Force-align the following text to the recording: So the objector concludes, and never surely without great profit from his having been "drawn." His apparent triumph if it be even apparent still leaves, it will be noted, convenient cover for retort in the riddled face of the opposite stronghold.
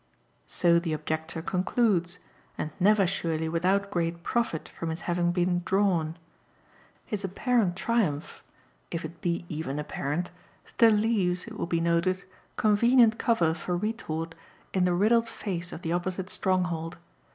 So 0.47 0.79
the 0.79 0.93
objector 0.93 1.43
concludes, 1.43 2.17
and 2.57 2.71
never 2.79 3.05
surely 3.05 3.47
without 3.47 3.91
great 3.91 4.23
profit 4.23 4.67
from 4.67 4.89
his 4.89 5.01
having 5.01 5.31
been 5.31 5.61
"drawn." 5.63 6.17
His 7.05 7.23
apparent 7.23 7.75
triumph 7.75 8.41
if 8.89 9.05
it 9.05 9.21
be 9.21 9.45
even 9.47 9.77
apparent 9.77 10.31
still 10.65 10.89
leaves, 10.91 11.45
it 11.45 11.55
will 11.55 11.67
be 11.67 11.81
noted, 11.81 12.23
convenient 12.57 13.19
cover 13.19 13.53
for 13.53 13.77
retort 13.77 14.33
in 14.73 14.85
the 14.85 14.93
riddled 14.95 15.27
face 15.29 15.71
of 15.71 15.83
the 15.83 15.91
opposite 15.93 16.31
stronghold. 16.31 16.97